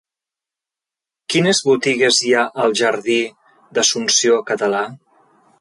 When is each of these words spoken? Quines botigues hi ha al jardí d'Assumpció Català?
Quines 1.33 1.59
botigues 1.67 2.21
hi 2.29 2.33
ha 2.39 2.47
al 2.65 2.75
jardí 2.81 3.21
d'Assumpció 3.77 4.43
Català? 4.53 4.87